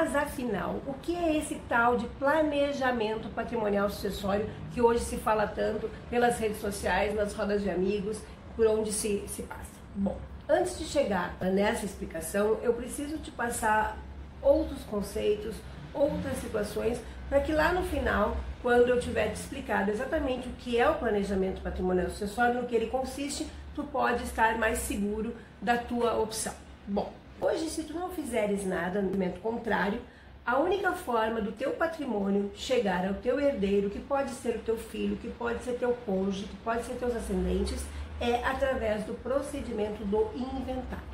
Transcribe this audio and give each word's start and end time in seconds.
Mas 0.00 0.14
afinal, 0.14 0.76
o 0.86 0.94
que 0.94 1.16
é 1.16 1.36
esse 1.36 1.56
tal 1.68 1.96
de 1.96 2.06
planejamento 2.20 3.28
patrimonial 3.30 3.90
sucessório 3.90 4.48
que 4.70 4.80
hoje 4.80 5.00
se 5.00 5.16
fala 5.16 5.44
tanto 5.44 5.90
pelas 6.08 6.38
redes 6.38 6.60
sociais, 6.60 7.16
nas 7.16 7.34
rodas 7.34 7.62
de 7.62 7.68
amigos, 7.68 8.20
por 8.54 8.64
onde 8.68 8.92
se, 8.92 9.24
se 9.26 9.42
passa? 9.42 9.72
Bom, 9.96 10.16
antes 10.48 10.78
de 10.78 10.84
chegar 10.84 11.36
nessa 11.40 11.84
explicação, 11.84 12.60
eu 12.62 12.74
preciso 12.74 13.18
te 13.18 13.32
passar 13.32 13.98
outros 14.40 14.84
conceitos, 14.84 15.56
outras 15.92 16.36
situações, 16.36 17.00
para 17.28 17.40
que 17.40 17.50
lá 17.50 17.72
no 17.72 17.82
final, 17.82 18.36
quando 18.62 18.90
eu 18.90 19.00
tiver 19.00 19.32
te 19.32 19.40
explicado 19.40 19.90
exatamente 19.90 20.46
o 20.46 20.52
que 20.52 20.78
é 20.78 20.88
o 20.88 20.94
planejamento 20.94 21.60
patrimonial 21.60 22.08
sucessório, 22.08 22.62
no 22.62 22.68
que 22.68 22.76
ele 22.76 22.86
consiste, 22.86 23.48
tu 23.74 23.82
pode 23.82 24.22
estar 24.22 24.56
mais 24.58 24.78
seguro 24.78 25.34
da 25.60 25.76
tua 25.76 26.14
opção. 26.20 26.54
Bom, 26.86 27.12
hoje 27.40 27.68
se 27.70 27.84
tu 27.84 27.94
não 27.94 28.10
fizeres 28.10 28.66
nada 28.66 29.00
no 29.00 29.10
momento 29.10 29.40
contrário, 29.40 30.00
a 30.44 30.58
única 30.58 30.92
forma 30.92 31.40
do 31.40 31.52
teu 31.52 31.72
patrimônio 31.72 32.50
chegar 32.54 33.06
ao 33.06 33.14
teu 33.14 33.38
herdeiro, 33.38 33.90
que 33.90 33.98
pode 33.98 34.30
ser 34.30 34.56
o 34.56 34.60
teu 34.60 34.78
filho, 34.78 35.16
que 35.16 35.28
pode 35.28 35.62
ser 35.62 35.72
teu 35.72 35.96
cônjuge, 36.06 36.44
que 36.44 36.56
pode 36.58 36.84
ser 36.84 36.94
teus 36.94 37.14
ascendentes, 37.14 37.84
é 38.20 38.42
através 38.44 39.04
do 39.04 39.12
procedimento 39.22 40.04
do 40.04 40.30
inventário. 40.34 41.04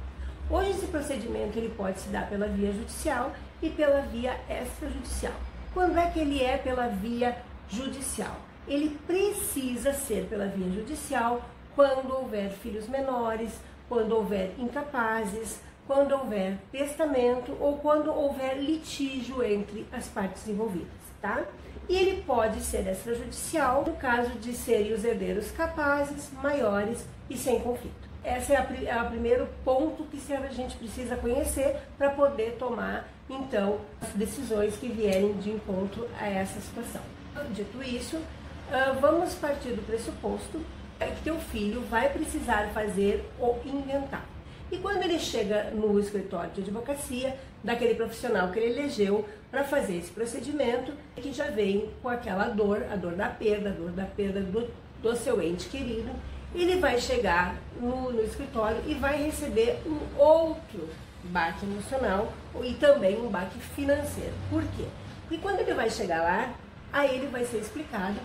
Hoje 0.48 0.70
esse 0.70 0.86
procedimento 0.86 1.58
ele 1.58 1.74
pode 1.76 2.00
se 2.00 2.08
dar 2.10 2.28
pela 2.28 2.46
via 2.46 2.72
judicial 2.72 3.32
e 3.60 3.70
pela 3.70 4.02
via 4.02 4.38
extrajudicial. 4.48 5.34
Quando 5.72 5.98
é 5.98 6.08
que 6.10 6.20
ele 6.20 6.42
é 6.42 6.56
pela 6.56 6.86
via 6.86 7.36
judicial? 7.68 8.36
Ele 8.68 8.96
precisa 9.06 9.92
ser 9.92 10.26
pela 10.26 10.46
via 10.46 10.70
judicial 10.70 11.42
quando 11.74 12.14
houver 12.14 12.50
filhos 12.50 12.88
menores, 12.88 13.50
quando 13.88 14.12
houver 14.12 14.54
incapazes, 14.58 15.60
quando 15.86 16.12
houver 16.12 16.58
testamento 16.72 17.56
ou 17.60 17.78
quando 17.78 18.12
houver 18.12 18.58
litígio 18.58 19.42
entre 19.42 19.86
as 19.92 20.08
partes 20.08 20.46
envolvidas, 20.48 20.88
tá? 21.20 21.44
E 21.88 21.96
ele 21.96 22.22
pode 22.22 22.60
ser 22.60 22.86
extrajudicial 22.86 23.84
no 23.86 23.94
caso 23.94 24.30
de 24.38 24.54
serem 24.54 24.92
os 24.92 25.04
herdeiros 25.04 25.50
capazes, 25.50 26.30
maiores 26.42 27.06
e 27.28 27.36
sem 27.36 27.60
conflito. 27.60 28.08
Esse 28.24 28.54
é, 28.54 28.86
é 28.86 29.02
o 29.02 29.06
primeiro 29.08 29.46
ponto 29.62 30.04
que 30.04 30.18
a 30.32 30.48
gente 30.48 30.76
precisa 30.76 31.14
conhecer 31.16 31.76
para 31.98 32.08
poder 32.08 32.56
tomar, 32.58 33.06
então, 33.28 33.80
as 34.00 34.08
decisões 34.10 34.76
que 34.76 34.88
vierem 34.88 35.34
de 35.34 35.50
encontro 35.50 36.08
a 36.18 36.26
essa 36.26 36.58
situação. 36.58 37.02
Dito 37.50 37.82
isso, 37.82 38.18
ah, 38.72 38.96
vamos 38.98 39.34
partir 39.34 39.72
do 39.72 39.82
pressuposto 39.82 40.60
que 40.98 41.22
teu 41.22 41.38
filho 41.38 41.82
vai 41.82 42.08
precisar 42.08 42.68
fazer 42.68 43.24
o 43.38 43.56
inventário. 43.64 44.33
E 44.70 44.78
quando 44.78 45.02
ele 45.02 45.18
chega 45.18 45.70
no 45.70 45.98
escritório 46.00 46.50
de 46.50 46.62
advocacia, 46.62 47.36
daquele 47.62 47.94
profissional 47.94 48.50
que 48.50 48.58
ele 48.58 48.78
elegeu 48.78 49.26
para 49.50 49.64
fazer 49.64 49.96
esse 49.96 50.10
procedimento, 50.10 50.92
que 51.16 51.32
já 51.32 51.46
vem 51.46 51.90
com 52.02 52.08
aquela 52.08 52.48
dor, 52.48 52.84
a 52.92 52.96
dor 52.96 53.14
da 53.14 53.28
perda, 53.28 53.70
a 53.70 53.72
dor 53.72 53.90
da 53.90 54.04
perda 54.04 54.40
do, 54.40 54.68
do 55.02 55.16
seu 55.16 55.40
ente 55.40 55.68
querido, 55.68 56.10
ele 56.54 56.76
vai 56.76 57.00
chegar 57.00 57.56
no, 57.80 58.12
no 58.12 58.22
escritório 58.22 58.80
e 58.86 58.94
vai 58.94 59.22
receber 59.22 59.78
um 59.86 59.98
outro 60.20 60.88
baque 61.24 61.64
emocional 61.64 62.32
e 62.62 62.74
também 62.74 63.20
um 63.20 63.28
baque 63.28 63.58
financeiro. 63.58 64.32
Por 64.50 64.62
quê? 64.76 64.84
Porque 65.22 65.42
quando 65.42 65.60
ele 65.60 65.72
vai 65.72 65.88
chegar 65.88 66.22
lá, 66.22 66.54
aí 66.92 67.16
ele 67.16 67.28
vai 67.28 67.44
ser 67.44 67.58
explicado 67.58 68.20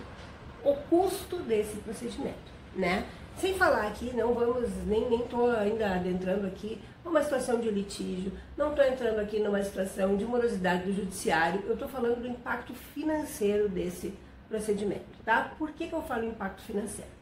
o 0.62 0.74
custo 0.74 1.36
desse 1.38 1.76
procedimento, 1.78 2.36
né? 2.76 3.04
Sem 3.40 3.54
falar 3.54 3.86
aqui, 3.86 4.14
não 4.14 4.34
vamos, 4.34 4.68
nem 4.86 5.14
estou 5.14 5.50
ainda 5.50 5.94
adentrando 5.94 6.46
aqui 6.46 6.80
numa 7.04 7.22
situação 7.22 7.58
de 7.58 7.70
litígio, 7.70 8.32
não 8.56 8.70
estou 8.70 8.84
entrando 8.84 9.18
aqui 9.18 9.40
numa 9.40 9.62
situação 9.62 10.16
de 10.16 10.24
morosidade 10.24 10.84
do 10.84 10.92
judiciário, 10.92 11.62
eu 11.66 11.72
estou 11.72 11.88
falando 11.88 12.20
do 12.20 12.28
impacto 12.28 12.74
financeiro 12.74 13.68
desse 13.68 14.12
procedimento, 14.48 15.06
tá? 15.24 15.52
Por 15.58 15.70
que, 15.72 15.86
que 15.86 15.94
eu 15.94 16.02
falo 16.02 16.26
impacto 16.26 16.60
financeiro? 16.62 17.20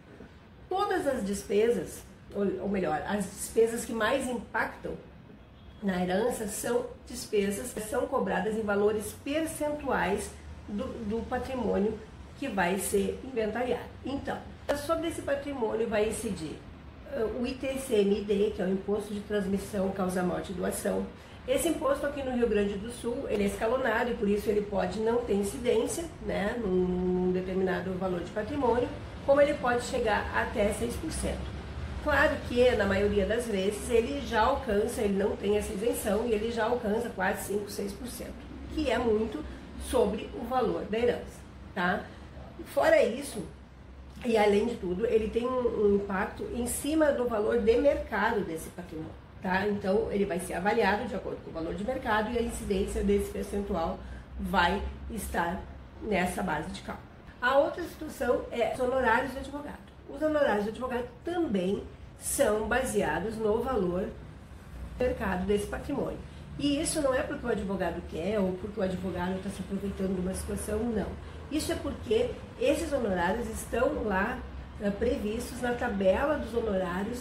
todas 0.69 1.07
as 1.07 1.25
despesas, 1.25 2.03
ou, 2.35 2.69
melhor, 2.69 3.03
as 3.07 3.25
despesas 3.25 3.85
que 3.85 3.93
mais 3.93 4.29
impactam 4.29 4.93
na 5.83 6.03
herança 6.03 6.47
são 6.47 6.87
despesas 7.07 7.73
que 7.73 7.81
são 7.81 8.07
cobradas 8.07 8.57
em 8.57 8.63
valores 8.63 9.15
percentuais 9.25 10.31
do, 10.69 10.85
do 11.09 11.27
patrimônio 11.29 11.99
que 12.39 12.49
vai 12.49 12.79
ser 12.79 13.19
inventariado. 13.25 13.89
Então, 14.05 14.39
sobre 14.87 15.09
esse 15.09 15.23
patrimônio 15.23 15.89
vai 15.89 16.09
incidir 16.09 16.57
uh, 17.13 17.41
o 17.41 17.47
ITCMD, 17.47 18.53
que 18.55 18.63
é 18.63 18.65
o 18.65 18.71
Imposto 18.71 19.13
de 19.13 19.21
Transmissão, 19.21 19.91
Causa 19.91 20.23
Morte 20.23 20.53
e 20.53 20.55
Doação. 20.55 21.05
Esse 21.47 21.69
imposto 21.69 22.07
aqui 22.07 22.23
no 22.23 22.37
Rio 22.37 22.47
Grande 22.47 22.75
do 22.75 22.91
Sul, 22.93 23.27
ele 23.29 23.45
é 23.45 23.47
escalonado 23.47 24.11
e 24.11 24.15
por 24.15 24.29
isso 24.29 24.51
ele 24.51 24.61
pode 24.61 25.01
não 25.01 25.23
ter 25.23 25.33
incidência, 25.33 26.05
né, 26.27 26.55
num 26.63 27.33
determinado 27.33 27.91
valor 27.95 28.21
de 28.21 28.31
patrimônio, 28.31 28.89
como 29.25 29.41
ele 29.41 29.55
pode 29.55 29.83
chegar 29.85 30.31
até 30.37 30.71
6%. 30.75 31.35
Claro 32.05 32.37
que 32.49 32.71
na 32.73 32.85
maioria 32.85 33.27
das 33.27 33.47
vezes 33.47 33.91
ele 33.91 34.21
já 34.27 34.43
alcança, 34.43 35.01
ele 35.01 35.19
não 35.19 35.37
tem 35.37 35.57
essa 35.57 35.73
isenção 35.73 36.27
e 36.27 36.33
ele 36.33 36.51
já 36.53 36.65
alcança 36.65 37.11
quase 37.11 37.55
5, 37.55 37.65
6%, 37.67 38.27
que 38.75 38.91
é 38.91 38.99
muito 38.99 39.43
sobre 39.91 40.29
o 40.35 40.45
valor 40.45 40.85
da 40.85 40.99
herança, 40.99 41.41
tá? 41.75 42.05
Fora 42.67 43.03
isso, 43.03 43.43
e 44.25 44.37
além 44.37 44.67
de 44.67 44.75
tudo, 44.77 45.07
ele 45.07 45.29
tem 45.29 45.47
um, 45.47 45.97
impacto 45.97 46.43
em 46.55 46.67
cima 46.67 47.13
do 47.13 47.29
valor 47.29 47.61
de 47.61 47.77
mercado 47.77 48.41
desse 48.41 48.69
patrimônio, 48.71 49.13
tá? 49.43 49.67
Então 49.67 50.11
ele 50.11 50.25
vai 50.25 50.41
ser 50.41 50.55
avaliado 50.55 51.07
de 51.07 51.15
acordo 51.15 51.43
com 51.45 51.51
o 51.51 51.55
valor 51.55 51.75
de 51.75 51.85
mercado 51.85 52.31
e 52.33 52.39
a 52.39 52.43
incidência 52.43 53.03
desse 53.03 53.31
percentual 53.31 53.99
vai 54.39 54.83
estar 55.11 55.61
nessa 56.03 56.43
base 56.43 56.71
de 56.71 56.83
cálculo. 56.83 57.09
A 57.41 57.59
outra 57.59 57.83
situação 57.85 58.43
é 58.51 58.73
os 58.75 58.81
honorários 58.81 59.33
de 59.33 59.39
advogado. 59.39 59.79
Os 60.09 60.21
honorários 60.21 60.65
de 60.65 60.71
advogado 60.71 61.07
também 61.25 61.83
são 62.19 62.67
baseados 62.67 63.37
no 63.37 63.63
valor 63.63 64.03
do 64.03 65.05
mercado 65.05 65.47
desse 65.47 65.67
patrimônio. 65.67 66.19
E 66.59 66.81
isso 66.81 67.01
não 67.01 67.15
é 67.15 67.23
porque 67.23 67.47
o 67.47 67.51
advogado 67.51 68.03
quer 68.11 68.41
ou 68.41 68.53
porque 68.55 68.81
o 68.81 68.83
advogado 68.83 69.37
está 69.37 69.49
se 69.51 69.61
aproveitando 69.61 70.17
de 70.17 70.21
uma 70.21 70.35
situação, 70.35 70.79
não. 70.81 71.07
Isso 71.51 71.73
é 71.73 71.75
porque 71.75 72.31
esses 72.61 72.93
honorários 72.93 73.49
estão 73.49 74.05
lá 74.05 74.39
é, 74.81 74.91
previstos 74.91 75.61
na 75.61 75.73
tabela 75.73 76.37
dos 76.37 76.55
honorários 76.55 77.21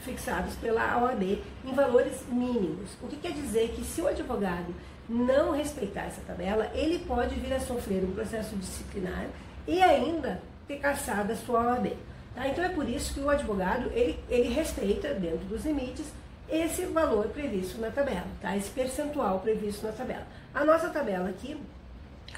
fixados 0.00 0.54
pela 0.56 0.98
OAB 0.98 1.38
em 1.64 1.74
valores 1.74 2.24
mínimos. 2.28 2.96
O 3.02 3.06
que 3.06 3.16
quer 3.16 3.32
dizer 3.32 3.70
que 3.70 3.84
se 3.84 4.00
o 4.00 4.08
advogado 4.08 4.74
não 5.08 5.52
respeitar 5.52 6.02
essa 6.02 6.20
tabela, 6.26 6.70
ele 6.74 7.00
pode 7.00 7.34
vir 7.34 7.52
a 7.52 7.60
sofrer 7.60 8.04
um 8.04 8.12
processo 8.12 8.56
disciplinar 8.56 9.26
e 9.66 9.82
ainda 9.82 10.40
ter 10.66 10.78
caçado 10.78 11.32
a 11.32 11.36
sua 11.36 11.60
OAB. 11.66 11.96
Tá? 12.34 12.48
Então 12.48 12.64
é 12.64 12.68
por 12.68 12.88
isso 12.88 13.14
que 13.14 13.20
o 13.20 13.28
advogado 13.28 13.90
ele, 13.92 14.18
ele 14.28 14.48
respeita, 14.48 15.12
dentro 15.14 15.46
dos 15.46 15.64
limites, 15.64 16.06
esse 16.48 16.84
valor 16.86 17.28
previsto 17.28 17.80
na 17.80 17.90
tabela, 17.90 18.26
tá? 18.40 18.56
esse 18.56 18.70
percentual 18.70 19.40
previsto 19.40 19.86
na 19.86 19.92
tabela. 19.92 20.26
A 20.54 20.64
nossa 20.64 20.88
tabela 20.90 21.28
aqui, 21.28 21.60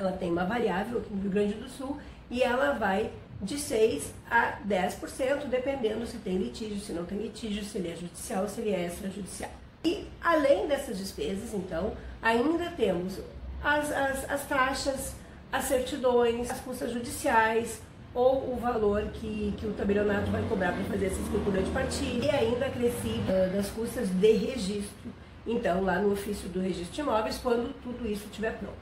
ela 0.00 0.12
tem 0.12 0.30
uma 0.30 0.44
variável 0.44 0.98
aqui 0.98 1.12
no 1.12 1.22
Rio 1.22 1.30
Grande 1.30 1.54
do 1.54 1.68
Sul 1.68 1.98
e 2.30 2.42
ela 2.42 2.72
vai 2.72 3.10
de 3.40 3.58
6 3.58 4.14
a 4.30 4.58
10%, 4.66 5.46
dependendo 5.48 6.06
se 6.06 6.16
tem 6.18 6.36
litígio, 6.36 6.78
se 6.78 6.92
não 6.92 7.04
tem 7.04 7.18
litígio, 7.18 7.64
se 7.64 7.78
ele 7.78 7.90
é 7.90 7.96
judicial, 7.96 8.48
se 8.48 8.60
ele 8.60 8.70
é 8.70 8.86
extrajudicial. 8.86 9.50
E 9.84 10.06
além 10.20 10.68
dessas 10.68 10.96
despesas, 10.98 11.52
então, 11.52 11.92
ainda 12.22 12.70
temos 12.70 13.18
as, 13.62 13.90
as, 13.90 14.30
as 14.30 14.46
taxas 14.46 15.14
as 15.52 15.66
certidões, 15.66 16.50
as 16.50 16.60
custas 16.60 16.90
judiciais 16.90 17.82
ou 18.14 18.52
o 18.52 18.56
valor 18.56 19.02
que, 19.12 19.54
que 19.58 19.66
o 19.66 19.72
tabelionato 19.74 20.30
vai 20.30 20.42
cobrar 20.48 20.72
para 20.72 20.84
fazer 20.84 21.06
essa 21.06 21.20
escritura 21.20 21.62
de 21.62 21.70
partilha 21.70 22.24
e 22.24 22.30
ainda 22.30 22.66
acrescido 22.66 23.30
uh, 23.30 23.54
das 23.54 23.68
custas 23.68 24.08
de 24.08 24.32
registro, 24.32 25.12
então 25.46 25.82
lá 25.82 25.98
no 25.98 26.12
ofício 26.12 26.48
do 26.48 26.60
registro 26.60 26.94
de 26.94 27.00
imóveis, 27.00 27.38
quando 27.38 27.74
tudo 27.82 28.06
isso 28.06 28.24
estiver 28.26 28.58
pronto. 28.58 28.76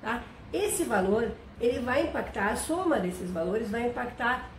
Tá? 0.00 0.22
Esse 0.52 0.84
valor, 0.84 1.30
ele 1.60 1.80
vai 1.80 2.04
impactar, 2.04 2.48
a 2.48 2.56
soma 2.56 2.98
desses 2.98 3.30
valores 3.30 3.70
vai 3.70 3.88
impactar 3.88 4.50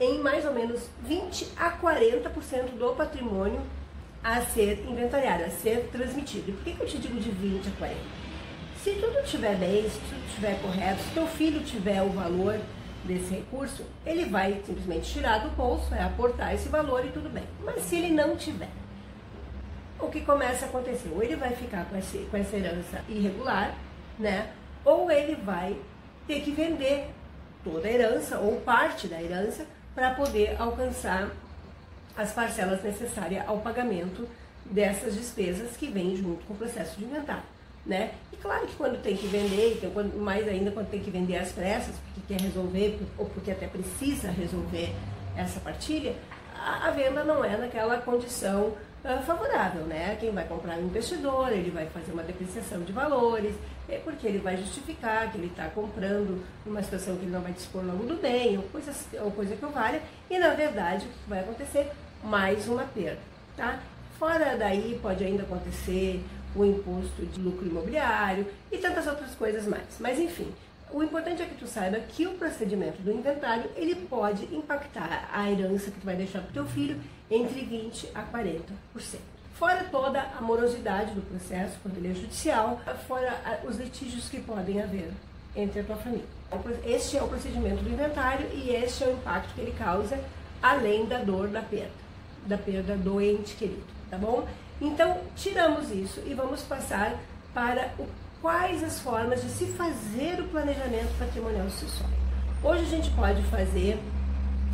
em 0.00 0.18
mais 0.18 0.46
ou 0.46 0.54
menos 0.54 0.88
20 1.02 1.52
a 1.56 1.72
40% 1.72 2.78
do 2.78 2.94
patrimônio 2.96 3.60
a 4.24 4.40
ser 4.40 4.84
inventariado, 4.88 5.44
a 5.44 5.50
ser 5.50 5.88
transmitido. 5.92 6.50
E 6.50 6.52
por 6.52 6.64
que, 6.64 6.72
que 6.72 6.82
eu 6.82 6.86
te 6.86 6.98
digo 6.98 7.20
de 7.20 7.30
20 7.30 7.68
a 7.68 7.70
40? 7.72 8.00
Se 8.82 8.92
tudo 8.92 9.18
estiver 9.18 9.56
bem, 9.56 9.88
se 9.88 9.98
tudo 9.98 10.26
estiver 10.26 10.60
correto, 10.62 11.02
se 11.02 11.10
teu 11.10 11.26
filho 11.26 11.62
tiver 11.62 12.02
o 12.02 12.08
valor 12.08 12.58
desse 13.04 13.34
recurso, 13.34 13.84
ele 14.06 14.24
vai 14.26 14.62
simplesmente 14.66 15.12
tirar 15.12 15.38
do 15.38 15.50
bolso, 15.50 15.90
vai 15.90 16.02
aportar 16.02 16.54
esse 16.54 16.68
valor 16.68 17.04
e 17.04 17.10
tudo 17.10 17.28
bem. 17.28 17.44
Mas 17.62 17.82
se 17.82 17.96
ele 17.96 18.10
não 18.10 18.36
tiver, 18.36 18.70
o 19.98 20.08
que 20.08 20.22
começa 20.22 20.64
a 20.64 20.68
acontecer? 20.68 21.10
Ou 21.14 21.22
ele 21.22 21.36
vai 21.36 21.50
ficar 21.50 21.84
com, 21.86 22.00
com 22.30 22.36
essa 22.36 22.56
herança 22.56 23.04
irregular, 23.06 23.74
né? 24.18 24.50
Ou 24.84 25.10
ele 25.10 25.34
vai 25.36 25.76
ter 26.26 26.40
que 26.40 26.50
vender 26.50 27.08
toda 27.62 27.86
a 27.86 27.90
herança 27.90 28.38
ou 28.38 28.60
parte 28.60 29.06
da 29.06 29.20
herança 29.20 29.66
para 29.94 30.14
poder 30.14 30.56
alcançar 30.58 31.30
as 32.16 32.32
parcelas 32.32 32.82
necessárias 32.82 33.46
ao 33.46 33.58
pagamento 33.58 34.28
dessas 34.64 35.14
despesas 35.14 35.76
que 35.76 35.88
vêm 35.88 36.16
junto 36.16 36.44
com 36.46 36.54
o 36.54 36.56
processo 36.56 36.98
de 36.98 37.04
inventário. 37.04 37.42
né? 37.84 38.12
E 38.32 38.36
claro 38.36 38.66
que 38.66 38.76
quando 38.76 39.02
tem 39.02 39.16
que 39.16 39.26
vender, 39.26 39.74
então, 39.76 39.90
quando, 39.90 40.16
mais 40.16 40.46
ainda 40.46 40.70
quando 40.70 40.90
tem 40.90 41.00
que 41.00 41.10
vender 41.10 41.36
as 41.36 41.50
pressas, 41.50 41.94
porque 41.96 42.34
quer 42.34 42.40
resolver, 42.40 43.00
ou 43.18 43.26
porque 43.26 43.50
até 43.50 43.66
precisa 43.66 44.30
resolver 44.30 44.94
essa 45.36 45.58
partilha, 45.60 46.14
a, 46.54 46.88
a 46.88 46.90
venda 46.90 47.24
não 47.24 47.44
é 47.44 47.56
naquela 47.56 47.98
condição 47.98 48.74
favorável, 49.02 49.84
né? 49.84 50.16
Quem 50.20 50.30
vai 50.30 50.46
comprar 50.46 50.74
é 50.74 50.78
um 50.78 50.86
investidor, 50.86 51.50
ele 51.52 51.70
vai 51.70 51.86
fazer 51.86 52.12
uma 52.12 52.22
depreciação 52.22 52.82
de 52.82 52.92
valores, 52.92 53.54
é 53.88 53.98
porque 53.98 54.26
ele 54.26 54.38
vai 54.38 54.56
justificar 54.56 55.30
que 55.32 55.38
ele 55.38 55.46
está 55.46 55.68
comprando 55.68 56.44
numa 56.64 56.82
situação 56.82 57.16
que 57.16 57.22
ele 57.22 57.30
não 57.30 57.40
vai 57.40 57.52
dispor 57.52 57.82
logo 57.84 58.04
do 58.04 58.16
bem, 58.20 58.58
ou 58.58 58.64
coisa, 58.64 58.92
ou 59.22 59.30
coisa 59.30 59.56
que 59.56 59.64
o 59.64 59.70
valha, 59.70 60.02
e 60.28 60.38
na 60.38 60.50
verdade 60.50 61.06
o 61.06 61.08
que 61.08 61.28
vai 61.28 61.40
acontecer? 61.40 61.90
Mais 62.22 62.68
uma 62.68 62.84
perda, 62.84 63.20
tá? 63.56 63.80
Fora 64.18 64.56
daí 64.56 64.98
pode 65.00 65.24
ainda 65.24 65.44
acontecer 65.44 66.22
o 66.54 66.64
imposto 66.64 67.24
de 67.24 67.40
lucro 67.40 67.66
imobiliário 67.66 68.46
e 68.70 68.76
tantas 68.76 69.06
outras 69.06 69.34
coisas 69.34 69.66
mais. 69.66 69.96
Mas 69.98 70.18
enfim, 70.18 70.52
o 70.92 71.02
importante 71.02 71.42
é 71.42 71.46
que 71.46 71.54
tu 71.54 71.66
saiba 71.66 71.98
que 72.00 72.26
o 72.26 72.34
procedimento 72.34 73.00
do 73.02 73.12
inventário 73.12 73.70
ele 73.76 73.94
pode 73.94 74.44
impactar 74.54 75.28
a 75.32 75.50
herança 75.50 75.90
que 75.90 76.00
tu 76.00 76.04
vai 76.04 76.16
deixar 76.16 76.40
para 76.40 76.52
teu 76.52 76.66
filho 76.66 77.00
entre 77.30 77.60
20 77.60 78.08
a 78.14 78.22
40%. 78.22 78.60
Fora 79.54 79.84
toda 79.84 80.20
a 80.20 80.40
morosidade 80.40 81.12
do 81.12 81.20
processo, 81.20 81.76
quando 81.82 81.98
ele 81.98 82.10
é 82.10 82.14
judicial, 82.14 82.80
fora 83.06 83.60
os 83.64 83.76
litígios 83.76 84.28
que 84.28 84.40
podem 84.40 84.80
haver 84.82 85.10
entre 85.54 85.80
a 85.80 85.84
tua 85.84 85.96
família. 85.96 86.24
Este 86.84 87.18
é 87.18 87.22
o 87.22 87.28
procedimento 87.28 87.82
do 87.82 87.90
inventário 87.90 88.48
e 88.52 88.70
este 88.70 89.04
é 89.04 89.08
o 89.08 89.12
impacto 89.12 89.54
que 89.54 89.60
ele 89.60 89.72
causa, 89.72 90.18
além 90.62 91.06
da 91.06 91.18
dor 91.18 91.48
da 91.48 91.62
perda, 91.62 91.90
da 92.46 92.56
perda 92.56 92.96
do 92.96 93.20
ente 93.20 93.54
querido, 93.54 93.84
tá 94.10 94.16
bom? 94.16 94.48
Então, 94.80 95.20
tiramos 95.36 95.90
isso 95.90 96.22
e 96.26 96.32
vamos 96.32 96.62
passar 96.62 97.18
para 97.52 97.92
o, 97.98 98.06
quais 98.40 98.82
as 98.82 99.00
formas 99.00 99.42
de 99.42 99.50
se 99.50 99.66
fazer 99.66 100.40
o 100.40 100.48
planejamento 100.48 101.16
patrimonial 101.18 101.68
sucessório. 101.68 102.14
Hoje 102.62 102.82
a 102.82 102.88
gente 102.88 103.10
pode 103.10 103.42
fazer 103.44 103.98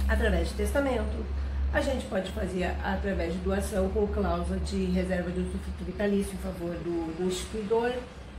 através 0.08 0.48
de 0.48 0.54
testamento, 0.54 1.24
a 1.72 1.80
gente 1.80 2.06
pode 2.06 2.30
fazer 2.30 2.74
através 2.82 3.32
de 3.32 3.40
doação 3.40 3.88
com 3.88 4.06
cláusula 4.06 4.58
de 4.60 4.84
reserva 4.86 5.30
de 5.30 5.40
usufruto 5.40 5.84
vitalício 5.84 6.32
em 6.32 6.38
favor 6.38 6.74
do, 6.76 7.16
do 7.16 7.26
instituidor, 7.26 7.92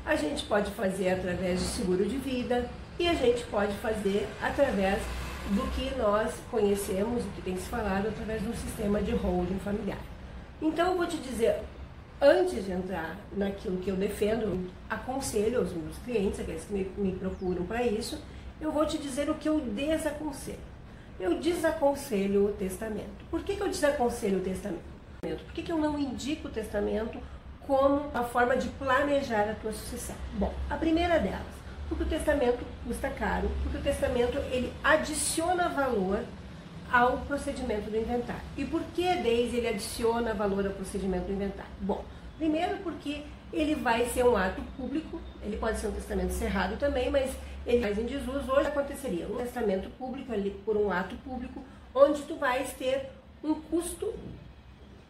a 0.05 0.15
gente 0.15 0.45
pode 0.45 0.71
fazer 0.71 1.09
através 1.09 1.59
de 1.59 1.65
seguro 1.65 2.05
de 2.05 2.17
vida 2.17 2.69
e 2.97 3.07
a 3.07 3.13
gente 3.13 3.43
pode 3.45 3.73
fazer 3.77 4.27
através 4.41 5.01
do 5.49 5.69
que 5.71 5.93
nós 5.97 6.33
conhecemos, 6.49 7.23
o 7.23 7.27
que 7.29 7.41
tem 7.41 7.57
se 7.57 7.67
falado, 7.67 8.07
através 8.07 8.41
de 8.41 8.47
um 8.47 8.55
sistema 8.55 9.01
de 9.01 9.11
holding 9.11 9.59
familiar. 9.59 9.99
Então, 10.61 10.91
eu 10.91 10.97
vou 10.97 11.05
te 11.05 11.17
dizer, 11.17 11.61
antes 12.21 12.65
de 12.65 12.71
entrar 12.71 13.17
naquilo 13.35 13.77
que 13.77 13.89
eu 13.89 13.95
defendo, 13.95 14.69
aconselho 14.89 15.59
aos 15.59 15.73
meus 15.73 15.97
clientes, 15.99 16.39
aqueles 16.39 16.63
que 16.63 16.73
me, 16.73 16.91
me 16.97 17.11
procuram 17.13 17.65
para 17.65 17.83
isso, 17.83 18.19
eu 18.59 18.71
vou 18.71 18.85
te 18.85 18.97
dizer 18.97 19.29
o 19.29 19.35
que 19.35 19.47
eu 19.47 19.59
desaconselho. 19.59 20.57
Eu 21.19 21.39
desaconselho 21.39 22.45
o 22.45 22.53
testamento. 22.53 23.25
Por 23.29 23.41
que, 23.43 23.55
que 23.55 23.61
eu 23.61 23.69
desaconselho 23.69 24.39
o 24.39 24.41
testamento? 24.41 24.97
Por 25.21 25.53
que, 25.53 25.63
que 25.63 25.71
eu 25.71 25.77
não 25.77 25.97
indico 25.97 26.47
o 26.47 26.51
testamento 26.51 27.19
como 27.65 28.05
a 28.13 28.23
forma 28.23 28.55
de 28.55 28.69
planejar 28.69 29.49
a 29.49 29.55
tua 29.55 29.71
sucessão? 29.71 30.15
Bom, 30.33 30.53
a 30.69 30.75
primeira 30.75 31.19
delas, 31.19 31.41
porque 31.89 32.03
o 32.03 32.07
testamento 32.07 32.63
custa 32.85 33.09
caro, 33.09 33.49
porque 33.63 33.77
o 33.77 33.81
testamento 33.81 34.37
ele 34.51 34.71
adiciona 34.83 35.69
valor 35.69 36.23
ao 36.91 37.17
procedimento 37.19 37.89
do 37.89 37.97
inventário. 37.97 38.41
E 38.55 38.65
por 38.65 38.81
que, 38.95 39.03
Deise, 39.15 39.57
ele 39.57 39.67
adiciona 39.67 40.33
valor 40.33 40.65
ao 40.65 40.73
procedimento 40.73 41.25
do 41.25 41.33
inventário? 41.33 41.71
Bom, 41.81 42.03
primeiro 42.37 42.77
porque 42.77 43.23
ele 43.51 43.75
vai 43.75 44.05
ser 44.07 44.25
um 44.25 44.35
ato 44.35 44.61
público, 44.75 45.21
ele 45.43 45.57
pode 45.57 45.79
ser 45.79 45.87
um 45.87 45.91
testamento 45.91 46.31
cerrado 46.31 46.77
também, 46.77 47.09
mas 47.09 47.31
ele 47.65 47.79
mais 47.79 47.97
em 47.97 48.05
desuso. 48.05 48.51
Hoje 48.51 48.67
aconteceria 48.67 49.27
um 49.27 49.37
testamento 49.37 49.89
público, 49.91 50.33
ali 50.33 50.51
por 50.65 50.77
um 50.77 50.91
ato 50.91 51.15
público, 51.17 51.63
onde 51.93 52.21
tu 52.23 52.35
vais 52.35 52.71
ter 52.73 53.09
um 53.43 53.55
custo 53.55 54.13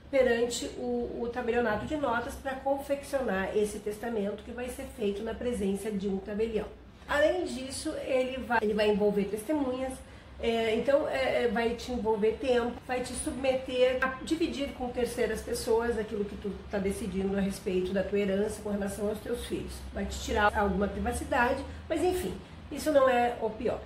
perante 0.09 0.65
o, 0.77 1.21
o 1.21 1.29
tabelionato 1.31 1.85
de 1.85 1.97
notas 1.97 2.33
para 2.35 2.55
confeccionar 2.55 3.55
esse 3.55 3.79
testamento 3.79 4.43
que 4.43 4.51
vai 4.51 4.69
ser 4.69 4.85
feito 4.95 5.21
na 5.21 5.33
presença 5.33 5.91
de 5.91 6.07
um 6.07 6.17
tabelião. 6.17 6.67
Além 7.07 7.45
disso, 7.45 7.93
ele 8.05 8.37
vai, 8.37 8.59
ele 8.61 8.73
vai 8.73 8.89
envolver 8.89 9.25
testemunhas, 9.25 9.93
é, 10.39 10.75
então, 10.75 11.07
é, 11.09 11.43
é, 11.43 11.47
vai 11.47 11.71
te 11.71 11.91
envolver 11.91 12.37
tempo, 12.39 12.73
vai 12.85 13.01
te 13.01 13.11
submeter 13.13 13.97
a 14.01 14.07
dividir 14.23 14.69
com 14.73 14.89
terceiras 14.89 15.41
pessoas 15.41 15.97
aquilo 15.97 16.23
que 16.25 16.35
tu 16.37 16.51
está 16.65 16.77
decidindo 16.77 17.35
a 17.35 17.41
respeito 17.41 17.91
da 17.91 18.03
tua 18.03 18.19
herança 18.19 18.61
com 18.61 18.69
relação 18.69 19.09
aos 19.09 19.19
teus 19.19 19.45
filhos. 19.47 19.73
Vai 19.93 20.05
te 20.05 20.19
tirar 20.19 20.55
alguma 20.55 20.87
privacidade, 20.87 21.63
mas 21.89 22.03
enfim, 22.03 22.35
isso 22.71 22.91
não 22.91 23.09
é 23.09 23.35
o 23.41 23.49
pior. 23.49 23.81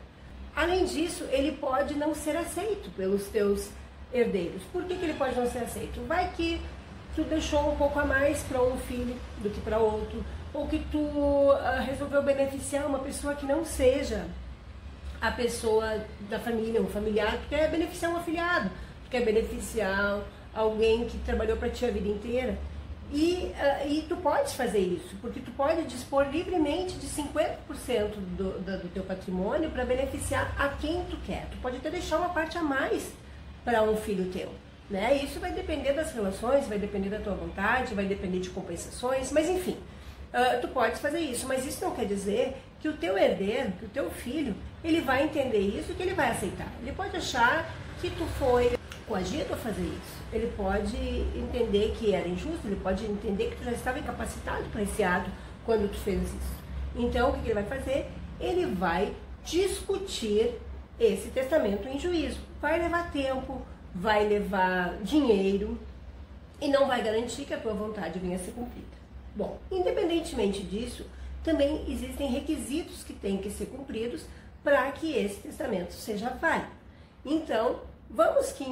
Além 0.53 0.83
disso, 0.83 1.23
ele 1.31 1.53
pode 1.53 1.93
não 1.93 2.13
ser 2.13 2.35
aceito 2.35 2.89
pelos 2.97 3.27
teus 3.27 3.69
herdeiros. 4.13 4.61
Por 4.73 4.83
que, 4.83 4.95
que 4.95 5.05
ele 5.05 5.13
pode 5.13 5.35
não 5.39 5.49
ser 5.49 5.59
aceito? 5.59 6.05
Vai 6.05 6.33
que 6.35 6.59
tu 7.15 7.23
deixou 7.23 7.71
um 7.71 7.77
pouco 7.77 7.97
a 7.97 8.05
mais 8.05 8.43
para 8.43 8.61
um 8.61 8.77
filho 8.77 9.15
do 9.37 9.49
que 9.49 9.61
para 9.61 9.77
outro, 9.77 10.21
ou 10.53 10.67
que 10.67 10.79
tu 10.91 10.97
uh, 10.97 11.81
resolveu 11.85 12.21
beneficiar 12.21 12.85
uma 12.85 12.99
pessoa 12.99 13.35
que 13.35 13.45
não 13.45 13.63
seja 13.63 14.25
a 15.21 15.31
pessoa 15.31 16.03
da 16.29 16.39
família, 16.39 16.81
um 16.81 16.87
familiar, 16.87 17.33
tu 17.33 17.49
quer 17.49 17.69
beneficiar 17.69 18.11
um 18.11 18.17
afiliado, 18.17 18.69
tu 19.05 19.11
quer 19.11 19.23
beneficiar 19.23 20.19
alguém 20.53 21.05
que 21.05 21.17
trabalhou 21.19 21.55
para 21.57 21.69
ti 21.69 21.85
a 21.85 21.91
vida 21.91 22.09
inteira. 22.09 22.57
E, 23.13 23.51
uh, 23.53 23.87
e 23.89 24.05
tu 24.07 24.15
podes 24.15 24.53
fazer 24.53 24.79
isso, 24.79 25.15
porque 25.21 25.41
tu 25.41 25.51
pode 25.51 25.83
dispor 25.83 26.29
livremente 26.31 26.95
de 26.95 27.07
50% 27.07 27.57
do, 28.37 28.59
do, 28.59 28.77
do 28.83 28.93
teu 28.93 29.03
patrimônio 29.03 29.69
para 29.69 29.83
beneficiar 29.83 30.55
a 30.57 30.69
quem 30.69 31.03
tu 31.05 31.17
quer. 31.25 31.45
Tu 31.51 31.57
pode 31.57 31.75
até 31.77 31.89
deixar 31.89 32.17
uma 32.17 32.29
parte 32.29 32.57
a 32.57 32.63
mais 32.63 33.11
para 33.65 33.83
um 33.83 33.97
filho 33.97 34.31
teu. 34.31 34.49
Né? 34.89 35.21
Isso 35.23 35.41
vai 35.41 35.51
depender 35.51 35.93
das 35.93 36.13
relações, 36.13 36.67
vai 36.67 36.79
depender 36.79 37.09
da 37.09 37.19
tua 37.19 37.33
vontade, 37.33 37.93
vai 37.93 38.05
depender 38.05 38.39
de 38.39 38.49
compensações, 38.49 39.31
mas 39.31 39.49
enfim, 39.49 39.77
uh, 40.33 40.61
tu 40.61 40.67
podes 40.69 40.99
fazer 40.99 41.19
isso. 41.19 41.47
Mas 41.47 41.65
isso 41.65 41.83
não 41.83 41.91
quer 41.91 42.05
dizer 42.05 42.57
que 42.79 42.87
o 42.87 42.93
teu 42.93 43.17
herdeiro, 43.17 43.71
que 43.73 43.85
o 43.85 43.89
teu 43.89 44.09
filho, 44.09 44.55
ele 44.83 45.01
vai 45.01 45.23
entender 45.23 45.59
isso 45.59 45.91
e 45.91 45.95
que 45.95 46.01
ele 46.03 46.13
vai 46.13 46.31
aceitar. 46.31 46.67
Ele 46.81 46.91
pode 46.91 47.15
achar 47.15 47.69
que 47.99 48.09
tu 48.09 48.25
foi 48.39 48.71
coagido 49.07 49.53
a 49.53 49.57
fazer 49.57 49.83
isso. 49.83 50.21
Ele 50.33 50.51
pode 50.55 50.95
entender 51.35 51.93
que 51.97 52.13
era 52.13 52.27
injusto, 52.27 52.65
ele 52.65 52.79
pode 52.81 53.05
entender 53.05 53.49
que 53.49 53.57
tu 53.57 53.63
já 53.65 53.71
estava 53.71 53.99
incapacitado 53.99 54.63
para 54.71 54.81
esse 54.81 55.03
ato 55.03 55.29
quando 55.65 55.91
tu 55.91 55.97
fez 55.99 56.21
isso. 56.21 56.61
Então, 56.95 57.29
o 57.29 57.33
que 57.33 57.49
ele 57.49 57.53
vai 57.53 57.63
fazer? 57.63 58.09
Ele 58.39 58.65
vai 58.65 59.13
discutir 59.43 60.59
esse 60.99 61.29
testamento 61.29 61.87
em 61.87 61.99
juízo. 61.99 62.39
Vai 62.61 62.79
levar 62.79 63.11
tempo, 63.11 63.61
vai 63.93 64.27
levar 64.27 64.95
dinheiro 65.03 65.77
e 66.59 66.67
não 66.67 66.87
vai 66.87 67.01
garantir 67.03 67.45
que 67.45 67.53
a 67.53 67.57
tua 67.57 67.73
vontade 67.73 68.19
venha 68.19 68.35
a 68.35 68.39
ser 68.39 68.51
cumprida. 68.51 69.00
Bom, 69.35 69.59
independentemente 69.71 70.61
disso, 70.63 71.05
também 71.43 71.85
existem 71.87 72.27
requisitos 72.27 73.03
que 73.03 73.13
têm 73.13 73.37
que 73.37 73.49
ser 73.49 73.67
cumpridos 73.67 74.25
para 74.63 74.91
que 74.91 75.13
esse 75.13 75.39
testamento 75.39 75.93
seja 75.93 76.29
válido. 76.29 76.71
Então, 77.25 77.81
vamos 78.09 78.51
que 78.51 78.65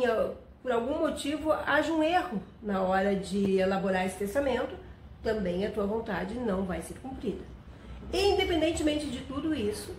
por 0.62 0.72
algum 0.72 1.00
motivo 1.00 1.52
haja 1.52 1.92
um 1.92 2.04
erro 2.04 2.42
na 2.62 2.82
hora 2.82 3.16
de 3.16 3.58
elaborar 3.58 4.06
esse 4.06 4.18
testamento, 4.18 4.76
também 5.24 5.66
a 5.66 5.72
tua 5.72 5.86
vontade 5.86 6.36
não 6.36 6.64
vai 6.64 6.82
ser 6.82 6.96
cumprida. 6.96 7.44
Independentemente 8.14 9.06
de 9.08 9.20
tudo 9.22 9.54
isso, 9.54 9.94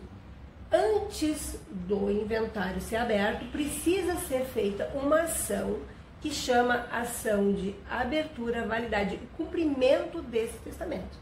antes 0.71 1.59
do 1.71 2.11
inventário 2.11 2.81
ser 2.81 2.97
aberto, 2.97 3.50
precisa 3.50 4.14
ser 4.17 4.45
feita 4.45 4.90
uma 4.95 5.23
ação 5.23 5.79
que 6.20 6.30
chama 6.30 6.86
ação 6.92 7.52
de 7.52 7.74
abertura, 7.90 8.66
validade 8.66 9.14
e 9.14 9.26
cumprimento 9.36 10.20
desse 10.22 10.58
testamento. 10.58 11.18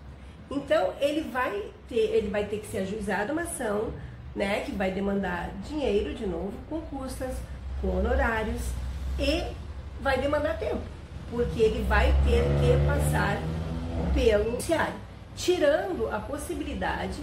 Então 0.50 0.92
ele 1.00 1.22
vai 1.30 1.70
ter, 1.88 2.16
ele 2.16 2.28
vai 2.28 2.44
ter 2.44 2.58
que 2.58 2.66
ser 2.66 2.78
ajuizado 2.78 3.32
uma 3.32 3.42
ação, 3.42 3.92
né, 4.34 4.60
que 4.60 4.72
vai 4.72 4.90
demandar 4.90 5.50
dinheiro 5.66 6.14
de 6.14 6.26
novo, 6.26 6.52
com 6.68 6.80
custas, 6.80 7.36
com 7.80 7.98
honorários 7.98 8.62
e 9.18 9.44
vai 10.00 10.18
demandar 10.18 10.58
tempo, 10.58 10.82
porque 11.30 11.60
ele 11.60 11.84
vai 11.84 12.12
ter 12.24 12.42
que 12.42 12.86
passar 12.86 13.38
pelo 14.14 14.52
judiciário, 14.52 14.94
tirando 15.36 16.08
a 16.12 16.18
possibilidade 16.18 17.20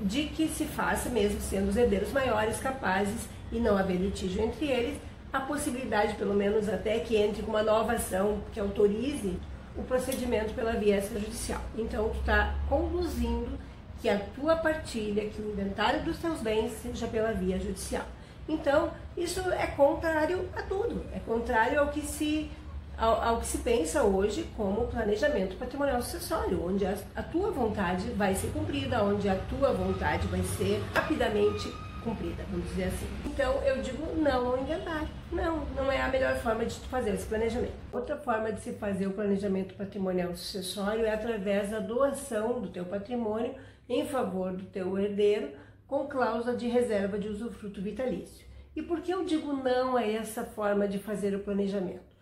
de 0.00 0.24
que 0.24 0.48
se 0.48 0.64
faça, 0.64 1.08
mesmo 1.08 1.40
sendo 1.40 1.68
os 1.68 1.76
herdeiros 1.76 2.12
maiores 2.12 2.58
capazes 2.58 3.28
e 3.50 3.58
não 3.58 3.78
haver 3.78 3.96
litígio 3.96 4.42
entre 4.42 4.66
eles, 4.66 4.98
a 5.32 5.40
possibilidade, 5.40 6.14
pelo 6.14 6.34
menos 6.34 6.68
até 6.68 6.98
que 7.00 7.16
entre 7.16 7.42
uma 7.44 7.62
nova 7.62 7.92
ação 7.92 8.40
que 8.52 8.60
autorize 8.60 9.38
o 9.76 9.82
procedimento 9.82 10.54
pela 10.54 10.72
via 10.72 10.98
extrajudicial. 10.98 11.60
Então, 11.76 12.08
tu 12.08 12.20
está 12.20 12.54
conduzindo 12.68 13.58
que 14.00 14.08
a 14.08 14.18
tua 14.18 14.56
partilha, 14.56 15.28
que 15.28 15.40
o 15.40 15.50
inventário 15.50 16.02
dos 16.02 16.18
teus 16.18 16.40
bens 16.40 16.72
seja 16.82 17.06
pela 17.06 17.32
via 17.32 17.58
judicial. 17.58 18.04
Então, 18.48 18.90
isso 19.16 19.40
é 19.52 19.66
contrário 19.66 20.48
a 20.54 20.62
tudo, 20.62 21.04
é 21.12 21.18
contrário 21.18 21.80
ao 21.80 21.88
que 21.88 22.00
se 22.00 22.50
ao, 22.96 23.22
ao, 23.22 23.40
que 23.40 23.46
se 23.46 23.58
pensa 23.58 24.02
hoje 24.02 24.48
como 24.56 24.86
planejamento 24.86 25.56
patrimonial 25.56 26.00
sucessório, 26.00 26.66
onde 26.66 26.86
a, 26.86 26.96
a 27.14 27.22
tua 27.22 27.50
vontade 27.50 28.08
vai 28.12 28.34
ser 28.34 28.48
cumprida, 28.52 29.02
onde 29.04 29.28
a 29.28 29.34
tua 29.34 29.72
vontade 29.72 30.26
vai 30.28 30.42
ser 30.42 30.82
rapidamente 30.94 31.70
cumprida, 32.06 32.44
vamos 32.48 32.68
dizer 32.68 32.84
assim. 32.84 33.06
Então 33.24 33.60
eu 33.64 33.82
digo 33.82 34.14
não 34.14 34.52
ao 34.52 34.62
inventário. 34.62 35.08
Não, 35.32 35.66
não 35.74 35.90
é 35.90 36.00
a 36.00 36.08
melhor 36.08 36.36
forma 36.36 36.64
de 36.64 36.78
fazer 36.86 37.14
esse 37.14 37.26
planejamento. 37.26 37.74
Outra 37.92 38.16
forma 38.16 38.52
de 38.52 38.60
se 38.60 38.74
fazer 38.74 39.08
o 39.08 39.12
planejamento 39.12 39.74
patrimonial 39.74 40.34
sucessório 40.36 41.04
é 41.04 41.12
através 41.12 41.70
da 41.70 41.80
doação 41.80 42.60
do 42.60 42.68
teu 42.68 42.84
patrimônio 42.84 43.56
em 43.88 44.06
favor 44.06 44.52
do 44.52 44.64
teu 44.66 44.96
herdeiro 44.96 45.50
com 45.88 46.06
cláusula 46.06 46.56
de 46.56 46.68
reserva 46.68 47.18
de 47.18 47.28
usufruto 47.28 47.82
vitalício. 47.82 48.46
E 48.74 48.82
por 48.82 49.00
que 49.00 49.12
eu 49.12 49.24
digo 49.24 49.52
não 49.52 49.96
a 49.96 50.06
essa 50.06 50.44
forma 50.44 50.86
de 50.86 50.98
fazer 50.98 51.34
o 51.34 51.40
planejamento? 51.40 52.14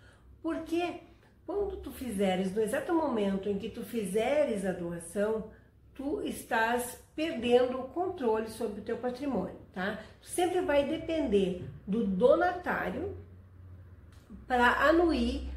Porque 0.43 1.01
quando 1.47 1.77
tu 1.77 1.91
fizeres, 1.91 2.55
no 2.55 2.63
exato 2.63 2.95
momento 2.95 3.51
em 3.51 3.59
que 3.59 3.69
tu 3.69 3.83
fizeres 3.83 4.65
a 4.65 4.73
doação, 4.73 5.51
tu 5.95 6.23
estás 6.23 7.03
perdendo 7.15 7.79
o 7.79 7.89
controle 7.89 8.49
sobre 8.49 8.81
o 8.81 8.85
teu 8.85 8.97
patrimônio, 8.97 9.57
tá? 9.73 9.99
Sempre 10.21 10.61
vai 10.61 10.85
depender 10.85 11.65
do 11.87 12.05
donatário 12.05 13.17
para 14.47 14.89
anuir 14.89 15.49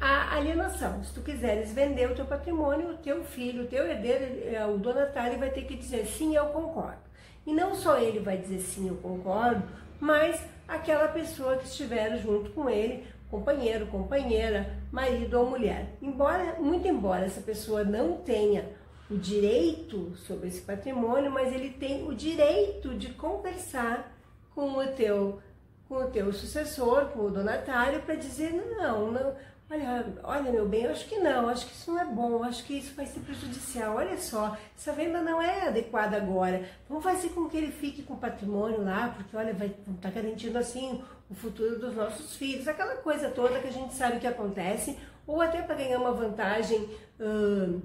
a 0.00 0.36
alienação. 0.36 1.02
Se 1.02 1.12
tu 1.12 1.22
quiseres 1.22 1.72
vender 1.72 2.10
o 2.10 2.14
teu 2.14 2.24
patrimônio, 2.24 2.90
o 2.90 2.98
teu 2.98 3.24
filho, 3.24 3.64
o 3.64 3.66
teu 3.66 3.86
herdeiro, 3.86 4.54
é, 4.54 4.64
o 4.66 4.78
donatário 4.78 5.38
vai 5.38 5.50
ter 5.50 5.62
que 5.62 5.76
dizer 5.76 6.06
sim, 6.06 6.34
eu 6.34 6.46
concordo. 6.46 7.08
E 7.46 7.52
não 7.52 7.74
só 7.74 7.98
ele 7.98 8.20
vai 8.20 8.36
dizer 8.36 8.60
sim, 8.60 8.88
eu 8.88 8.96
concordo, 8.96 9.62
mas 10.00 10.40
aquela 10.66 11.08
pessoa 11.08 11.56
que 11.56 11.66
estiver 11.66 12.18
junto 12.18 12.50
com 12.50 12.68
ele, 12.68 13.06
companheiro, 13.30 13.86
companheira, 13.86 14.76
marido 14.92 15.38
ou 15.40 15.50
mulher. 15.50 15.94
Embora, 16.00 16.56
muito 16.60 16.86
embora 16.86 17.24
essa 17.24 17.40
pessoa 17.40 17.84
não 17.84 18.18
tenha 18.18 18.68
o 19.10 19.16
direito 19.16 20.14
sobre 20.16 20.48
esse 20.48 20.60
patrimônio, 20.60 21.30
mas 21.30 21.52
ele 21.52 21.70
tem 21.70 22.06
o 22.06 22.14
direito 22.14 22.94
de 22.94 23.08
conversar 23.14 24.12
com 24.54 24.76
o 24.78 24.86
teu 24.88 25.40
com 25.88 26.04
o 26.04 26.10
teu 26.10 26.30
sucessor, 26.34 27.06
com 27.06 27.20
o 27.20 27.30
donatário, 27.30 28.02
para 28.02 28.14
dizer 28.14 28.52
não, 28.52 29.10
não, 29.10 29.34
olha, 29.70 30.06
olha 30.22 30.52
meu 30.52 30.68
bem, 30.68 30.82
eu 30.82 30.90
acho 30.90 31.08
que 31.08 31.16
não, 31.16 31.48
acho 31.48 31.66
que 31.66 31.72
isso 31.72 31.90
não 31.90 31.98
é 31.98 32.04
bom, 32.04 32.44
acho 32.44 32.62
que 32.64 32.74
isso 32.74 32.94
vai 32.94 33.06
ser 33.06 33.20
prejudicial. 33.20 33.96
Olha 33.96 34.18
só, 34.18 34.54
essa 34.76 34.92
venda 34.92 35.22
não 35.22 35.40
é 35.40 35.68
adequada 35.68 36.18
agora. 36.18 36.68
Vamos 36.86 37.02
fazer 37.02 37.30
com 37.30 37.48
que 37.48 37.56
ele 37.56 37.72
fique 37.72 38.02
com 38.02 38.12
o 38.12 38.18
patrimônio 38.18 38.84
lá, 38.84 39.14
porque 39.16 39.34
olha, 39.34 39.54
vai 39.54 39.68
estar 39.68 39.92
tá 40.02 40.10
garantindo 40.10 40.58
assim 40.58 41.02
o 41.30 41.34
futuro 41.34 41.78
dos 41.78 41.94
nossos 41.94 42.36
filhos, 42.36 42.68
aquela 42.68 42.96
coisa 42.96 43.30
toda 43.30 43.60
que 43.60 43.68
a 43.68 43.72
gente 43.72 43.94
sabe 43.94 44.20
que 44.20 44.26
acontece, 44.26 44.98
ou 45.26 45.40
até 45.40 45.62
para 45.62 45.76
ganhar 45.76 45.98
uma 45.98 46.12
vantagem. 46.12 46.86
Hum, 47.18 47.80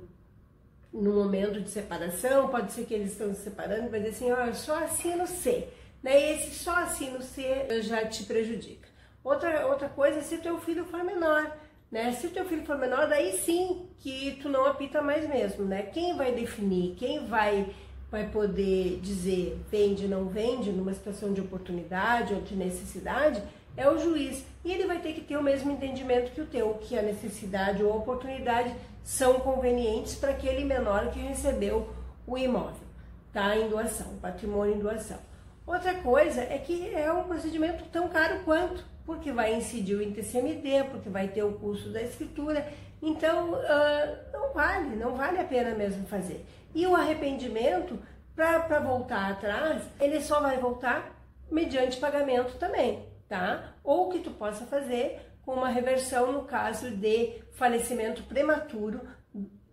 no 0.94 1.14
momento 1.14 1.60
de 1.60 1.70
separação, 1.70 2.50
pode 2.50 2.72
ser 2.72 2.86
que 2.86 2.94
eles 2.94 3.14
estão 3.14 3.34
se 3.34 3.42
separando, 3.42 3.90
vai 3.90 4.00
dizer 4.00 4.12
assim, 4.12 4.32
ó, 4.32 4.48
oh, 4.48 4.54
só 4.54 4.84
assino 4.84 5.26
C. 5.26 5.68
Né? 6.04 6.34
Esse 6.34 6.64
só 6.64 6.76
assino 6.76 7.22
C 7.22 7.82
já 7.82 8.06
te 8.06 8.24
prejudica. 8.24 8.88
Outra, 9.24 9.66
outra 9.68 9.90
coisa 9.90 10.20
é 10.20 10.22
se 10.22 10.38
teu 10.38 10.60
filho 10.60 10.86
for 10.86 11.04
menor. 11.04 11.58
Né? 11.92 12.12
Se 12.14 12.28
o 12.28 12.30
teu 12.30 12.46
filho 12.46 12.66
for 12.66 12.78
menor, 12.78 13.08
daí 13.08 13.38
sim 13.38 13.88
que 14.00 14.38
tu 14.42 14.50
não 14.50 14.66
apita 14.66 15.02
mais 15.02 15.28
mesmo, 15.28 15.64
né? 15.64 15.84
Quem 15.84 16.18
vai 16.18 16.34
definir, 16.34 16.96
quem 16.96 17.26
vai 17.28 17.74
vai 18.10 18.30
poder 18.30 19.00
dizer 19.02 19.60
vende, 19.72 20.08
não 20.08 20.28
vende, 20.28 20.72
numa 20.72 20.94
situação 20.94 21.34
de 21.34 21.42
oportunidade 21.42 22.36
ou 22.36 22.42
de 22.42 22.56
necessidade, 22.56 23.42
é 23.76 23.90
o 23.90 23.98
juiz. 23.98 24.46
E 24.64 24.72
ele 24.72 24.86
vai 24.86 25.00
ter 25.00 25.14
que 25.14 25.22
ter 25.22 25.36
o 25.36 25.42
mesmo 25.42 25.72
entendimento 25.72 26.32
que 26.32 26.42
o 26.42 26.46
teu, 26.46 26.76
que 26.76 26.98
a 26.98 27.02
necessidade 27.02 27.82
ou 27.84 27.92
a 27.92 27.96
oportunidade 27.96 28.72
são 29.04 29.40
convenientes 29.40 30.16
para 30.16 30.32
aquele 30.32 30.64
menor 30.64 31.12
que 31.12 31.20
recebeu 31.20 31.94
o 32.26 32.38
imóvel, 32.38 32.88
tá? 33.32 33.56
Em 33.58 33.68
doação, 33.68 34.18
patrimônio 34.22 34.76
em 34.76 34.80
doação. 34.80 35.20
Outra 35.66 35.94
coisa 35.96 36.42
é 36.42 36.58
que 36.58 36.94
é 36.94 37.12
um 37.12 37.24
procedimento 37.24 37.84
tão 37.92 38.08
caro 38.10 38.42
quanto, 38.44 38.84
porque 39.06 39.32
vai 39.32 39.54
incidir 39.54 39.96
o 39.96 40.02
ITCMD, 40.02 40.86
porque 40.92 41.10
vai 41.10 41.28
ter 41.28 41.44
o 41.44 41.54
custo 41.54 41.90
da 41.90 42.02
escritura, 42.02 42.66
então 43.02 43.52
uh, 43.54 44.18
não 44.32 44.54
vale, 44.54 44.96
não 44.96 45.16
vale 45.16 45.40
a 45.40 45.44
pena 45.44 45.76
mesmo 45.76 46.06
fazer. 46.08 46.46
E 46.74 46.88
o 46.88 46.96
arrependimento, 46.96 48.00
para 48.36 48.80
voltar 48.80 49.32
atrás, 49.32 49.84
ele 50.00 50.22
só 50.22 50.40
vai 50.40 50.58
voltar 50.58 51.14
mediante 51.52 51.98
pagamento 51.98 52.58
também, 52.58 53.08
tá? 53.28 53.74
Ou 53.84 54.10
que 54.10 54.20
tu 54.20 54.32
possa 54.32 54.66
fazer 54.66 55.33
com 55.46 55.54
uma 55.54 55.70
reversão 55.70 56.32
no 56.32 56.44
caso 56.44 56.90
de 56.92 57.42
falecimento 57.54 58.24
prematuro 58.24 59.02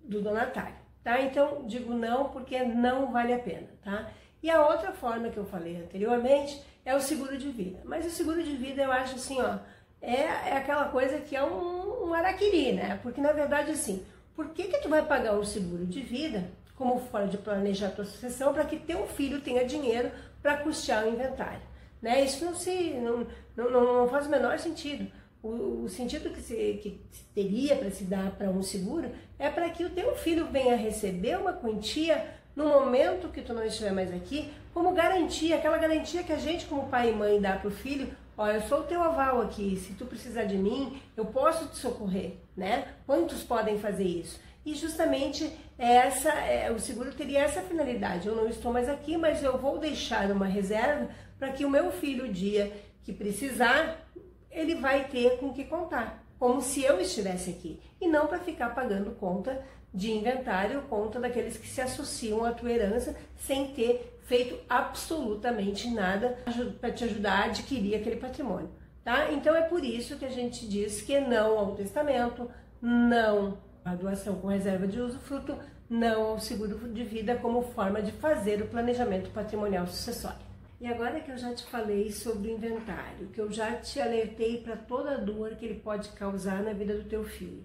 do 0.02 0.20
donatário, 0.20 0.76
tá? 1.02 1.20
Então, 1.20 1.64
digo 1.66 1.94
não 1.94 2.30
porque 2.30 2.62
não 2.62 3.12
vale 3.12 3.32
a 3.32 3.38
pena, 3.38 3.68
tá? 3.82 4.10
E 4.42 4.50
a 4.50 4.66
outra 4.66 4.92
forma 4.92 5.28
que 5.28 5.36
eu 5.36 5.44
falei 5.44 5.76
anteriormente 5.76 6.60
é 6.84 6.94
o 6.94 7.00
seguro 7.00 7.36
de 7.36 7.50
vida. 7.50 7.80
Mas 7.84 8.06
o 8.06 8.10
seguro 8.10 8.42
de 8.42 8.56
vida 8.56 8.82
eu 8.82 8.90
acho 8.90 9.14
assim, 9.14 9.40
ó, 9.40 9.58
é, 10.00 10.22
é 10.22 10.56
aquela 10.56 10.88
coisa 10.88 11.20
que 11.20 11.36
é 11.36 11.42
um, 11.42 12.08
um 12.08 12.14
araquiri, 12.14 12.72
né? 12.72 12.98
Porque 13.02 13.20
na 13.20 13.32
verdade, 13.32 13.70
assim, 13.70 14.04
por 14.34 14.48
que 14.48 14.64
que 14.64 14.78
tu 14.78 14.88
vai 14.88 15.04
pagar 15.04 15.38
um 15.38 15.44
seguro 15.44 15.86
de 15.86 16.00
vida 16.00 16.50
como 16.74 16.98
forma 16.98 17.28
de 17.28 17.36
planejar 17.36 17.88
a 17.88 17.90
tua 17.90 18.06
sucessão 18.06 18.54
para 18.54 18.64
que 18.64 18.78
teu 18.78 19.06
filho 19.06 19.42
tenha 19.42 19.64
dinheiro 19.64 20.10
para 20.42 20.56
custear 20.56 21.04
o 21.04 21.08
inventário? 21.08 21.62
Né? 22.00 22.24
Isso 22.24 22.44
não, 22.44 22.54
se, 22.54 22.94
não, 22.94 23.26
não, 23.54 23.70
não 23.70 24.08
faz 24.08 24.26
o 24.26 24.30
menor 24.30 24.58
sentido. 24.58 25.12
O, 25.42 25.84
o 25.84 25.88
sentido 25.88 26.30
que 26.30 26.40
se, 26.40 26.54
que 26.82 27.00
teria 27.34 27.76
para 27.76 27.90
se 27.90 28.04
dar 28.04 28.30
para 28.32 28.50
um 28.50 28.62
seguro 28.62 29.10
é 29.38 29.48
para 29.48 29.70
que 29.70 29.84
o 29.84 29.90
teu 29.90 30.14
filho 30.14 30.46
venha 30.46 30.76
receber 30.76 31.38
uma 31.38 31.52
quantia 31.52 32.34
no 32.54 32.66
momento 32.66 33.28
que 33.28 33.40
tu 33.40 33.54
não 33.54 33.64
estiver 33.64 33.92
mais 33.92 34.12
aqui, 34.12 34.50
como 34.74 34.92
garantia, 34.92 35.56
aquela 35.56 35.78
garantia 35.78 36.22
que 36.22 36.32
a 36.32 36.38
gente 36.38 36.66
como 36.66 36.88
pai 36.88 37.10
e 37.10 37.14
mãe 37.14 37.40
dá 37.40 37.56
para 37.56 37.68
o 37.68 37.70
filho, 37.70 38.08
olha, 38.36 38.56
eu 38.56 38.62
sou 38.62 38.80
o 38.80 38.84
teu 38.84 39.02
aval 39.02 39.40
aqui, 39.40 39.76
se 39.76 39.94
tu 39.94 40.04
precisar 40.04 40.44
de 40.44 40.56
mim, 40.56 41.00
eu 41.16 41.24
posso 41.24 41.68
te 41.68 41.76
socorrer, 41.76 42.32
né? 42.56 42.88
Quantos 43.06 43.42
podem 43.42 43.78
fazer 43.78 44.04
isso? 44.04 44.38
E 44.64 44.74
justamente 44.74 45.50
essa, 45.78 46.30
é, 46.30 46.70
o 46.70 46.78
seguro 46.78 47.12
teria 47.12 47.40
essa 47.40 47.62
finalidade. 47.62 48.28
Eu 48.28 48.36
não 48.36 48.46
estou 48.46 48.72
mais 48.72 48.88
aqui, 48.88 49.16
mas 49.16 49.42
eu 49.42 49.56
vou 49.56 49.78
deixar 49.78 50.30
uma 50.30 50.46
reserva 50.46 51.08
para 51.38 51.50
que 51.50 51.64
o 51.64 51.70
meu 51.70 51.90
filho, 51.90 52.26
o 52.26 52.32
dia 52.32 52.70
que 53.02 53.12
precisar, 53.12 54.06
ele 54.50 54.74
vai 54.76 55.04
ter 55.08 55.38
com 55.38 55.52
que 55.52 55.64
contar, 55.64 56.24
como 56.38 56.60
se 56.60 56.82
eu 56.82 57.00
estivesse 57.00 57.50
aqui, 57.50 57.80
e 58.00 58.08
não 58.08 58.26
para 58.26 58.38
ficar 58.38 58.74
pagando 58.74 59.12
conta 59.12 59.62
de 59.92 60.10
inventário, 60.10 60.82
conta 60.82 61.18
daqueles 61.20 61.56
que 61.56 61.68
se 61.68 61.80
associam 61.80 62.44
à 62.44 62.52
tua 62.52 62.70
herança 62.70 63.16
sem 63.36 63.68
ter 63.68 64.18
feito 64.22 64.58
absolutamente 64.68 65.90
nada 65.90 66.38
para 66.80 66.92
te 66.92 67.04
ajudar 67.04 67.42
a 67.42 67.44
adquirir 67.46 67.96
aquele 67.96 68.16
patrimônio, 68.16 68.70
tá? 69.02 69.32
Então 69.32 69.54
é 69.56 69.62
por 69.62 69.84
isso 69.84 70.16
que 70.16 70.24
a 70.24 70.30
gente 70.30 70.68
diz 70.68 71.02
que 71.02 71.18
não 71.18 71.58
ao 71.58 71.74
testamento, 71.74 72.48
não 72.80 73.58
à 73.84 73.94
doação 73.94 74.36
com 74.36 74.46
reserva 74.46 74.86
de 74.86 75.00
usufruto, 75.00 75.58
não 75.88 76.22
ao 76.22 76.38
seguro 76.38 76.88
de 76.88 77.02
vida 77.02 77.34
como 77.36 77.62
forma 77.62 78.00
de 78.00 78.12
fazer 78.12 78.62
o 78.62 78.68
planejamento 78.68 79.30
patrimonial 79.30 79.86
sucessório. 79.88 80.49
E 80.80 80.86
agora 80.86 81.20
que 81.20 81.30
eu 81.30 81.36
já 81.36 81.54
te 81.54 81.62
falei 81.64 82.10
sobre 82.10 82.48
o 82.48 82.54
inventário, 82.54 83.28
que 83.28 83.38
eu 83.38 83.52
já 83.52 83.76
te 83.76 84.00
alertei 84.00 84.62
para 84.62 84.76
toda 84.76 85.12
a 85.12 85.18
dor 85.18 85.56
que 85.56 85.66
ele 85.66 85.78
pode 85.78 86.08
causar 86.12 86.62
na 86.62 86.72
vida 86.72 86.96
do 86.96 87.04
teu 87.04 87.22
filho. 87.22 87.62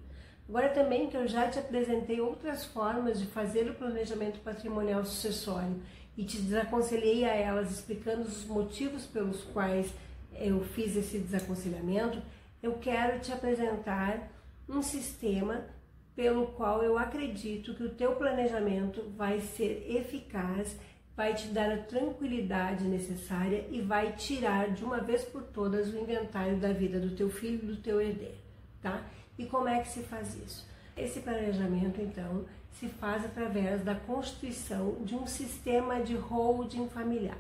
Agora 0.49 0.67
também 0.67 1.09
que 1.09 1.15
eu 1.15 1.25
já 1.25 1.47
te 1.49 1.57
apresentei 1.57 2.19
outras 2.19 2.65
formas 2.65 3.17
de 3.17 3.25
fazer 3.27 3.69
o 3.69 3.73
planejamento 3.73 4.41
patrimonial 4.41 5.05
sucessório 5.05 5.81
e 6.17 6.25
te 6.25 6.41
desaconselhei 6.41 7.23
a 7.23 7.33
elas 7.33 7.71
explicando 7.71 8.23
os 8.23 8.45
motivos 8.45 9.05
pelos 9.05 9.43
quais 9.45 9.93
eu 10.33 10.61
fiz 10.65 10.97
esse 10.97 11.17
desaconselhamento, 11.17 12.21
eu 12.61 12.73
quero 12.73 13.21
te 13.21 13.31
apresentar 13.31 14.29
um 14.67 14.81
sistema 14.81 15.65
pelo 16.15 16.47
qual 16.47 16.83
eu 16.83 16.97
acredito 16.97 17.73
que 17.75 17.83
o 17.83 17.95
teu 17.95 18.15
planejamento 18.15 19.09
vai 19.15 19.39
ser 19.39 19.85
eficaz 19.89 20.77
vai 21.15 21.33
te 21.33 21.47
dar 21.47 21.71
a 21.71 21.77
tranquilidade 21.77 22.83
necessária 22.83 23.65
e 23.71 23.81
vai 23.81 24.11
tirar 24.13 24.71
de 24.71 24.83
uma 24.83 24.99
vez 24.99 25.23
por 25.23 25.43
todas 25.43 25.93
o 25.93 25.97
inventário 25.97 26.57
da 26.57 26.73
vida 26.73 26.99
do 26.99 27.15
teu 27.15 27.29
filho 27.29 27.59
e 27.63 27.67
do 27.67 27.77
teu 27.77 28.01
herdeiro, 28.01 28.35
tá? 28.81 29.01
E 29.37 29.45
como 29.45 29.67
é 29.67 29.79
que 29.79 29.87
se 29.87 30.03
faz 30.03 30.35
isso? 30.35 30.67
Esse 30.95 31.21
planejamento, 31.21 32.01
então, 32.01 32.45
se 32.73 32.87
faz 32.87 33.23
através 33.23 33.81
da 33.83 33.95
constituição 33.95 34.97
de 35.01 35.15
um 35.15 35.25
sistema 35.25 36.01
de 36.01 36.15
holding 36.15 36.89
familiar, 36.89 37.37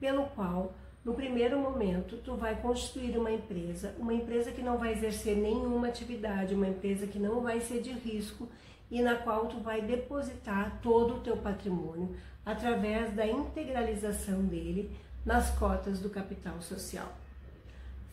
pelo 0.00 0.26
qual, 0.30 0.74
no 1.04 1.14
primeiro 1.14 1.58
momento, 1.58 2.16
tu 2.18 2.34
vai 2.34 2.60
constituir 2.60 3.16
uma 3.16 3.30
empresa, 3.30 3.94
uma 3.98 4.14
empresa 4.14 4.50
que 4.50 4.62
não 4.62 4.78
vai 4.78 4.92
exercer 4.92 5.36
nenhuma 5.36 5.88
atividade, 5.88 6.54
uma 6.54 6.68
empresa 6.68 7.06
que 7.06 7.18
não 7.18 7.40
vai 7.40 7.60
ser 7.60 7.80
de 7.80 7.90
risco 7.92 8.48
e 8.90 9.00
na 9.00 9.16
qual 9.16 9.46
tu 9.46 9.58
vai 9.58 9.80
depositar 9.80 10.78
todo 10.82 11.14
o 11.14 11.20
teu 11.20 11.36
patrimônio 11.36 12.14
através 12.44 13.14
da 13.14 13.26
integralização 13.26 14.44
dele 14.44 14.94
nas 15.24 15.50
cotas 15.50 16.00
do 16.00 16.10
capital 16.10 16.60
social. 16.60 17.12